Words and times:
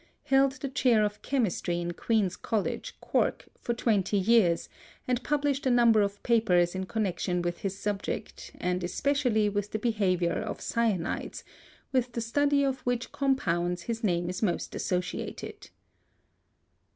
held 0.23 0.53
the 0.53 0.67
chair 0.67 1.03
of 1.05 1.21
chemistry 1.21 1.79
in 1.79 1.91
Queen's 1.93 2.35
College, 2.35 2.95
Cork, 3.01 3.45
for 3.59 3.75
twenty 3.75 4.17
years 4.17 4.67
and 5.07 5.21
published 5.21 5.67
a 5.67 5.69
number 5.69 6.01
of 6.01 6.23
papers 6.23 6.73
in 6.73 6.87
connection 6.87 7.39
with 7.43 7.59
his 7.59 7.77
subject 7.77 8.51
and 8.59 8.83
especially 8.83 9.47
with 9.47 9.69
the 9.69 9.77
behavior 9.77 10.33
of 10.33 10.57
cyanides, 10.59 11.43
with 11.91 12.13
the 12.13 12.21
study 12.21 12.63
of 12.63 12.79
which 12.79 13.11
compounds 13.11 13.83
his 13.83 14.03
name 14.03 14.27
is 14.27 14.41
most 14.41 14.73
associated. 14.73 15.69